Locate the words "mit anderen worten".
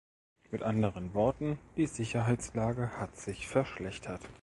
0.49-1.59